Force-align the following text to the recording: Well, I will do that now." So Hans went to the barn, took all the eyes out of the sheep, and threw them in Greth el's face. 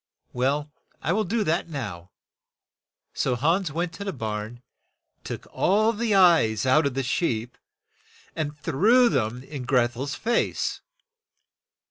Well, 0.33 0.71
I 0.99 1.13
will 1.13 1.25
do 1.25 1.43
that 1.43 1.69
now." 1.69 2.09
So 3.13 3.35
Hans 3.35 3.69
went 3.71 3.93
to 3.93 4.03
the 4.03 4.11
barn, 4.11 4.63
took 5.23 5.45
all 5.51 5.93
the 5.93 6.15
eyes 6.15 6.65
out 6.65 6.87
of 6.87 6.95
the 6.95 7.03
sheep, 7.03 7.55
and 8.35 8.57
threw 8.57 9.09
them 9.09 9.43
in 9.43 9.63
Greth 9.63 9.95
el's 9.95 10.15
face. 10.15 10.81